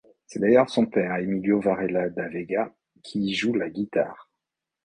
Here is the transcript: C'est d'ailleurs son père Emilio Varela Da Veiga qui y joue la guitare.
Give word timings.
C'est 0.25 0.39
d'ailleurs 0.39 0.67
son 0.67 0.87
père 0.87 1.17
Emilio 1.17 1.59
Varela 1.59 2.09
Da 2.09 2.27
Veiga 2.27 2.73
qui 3.03 3.19
y 3.19 3.33
joue 3.35 3.53
la 3.53 3.69
guitare. 3.69 4.31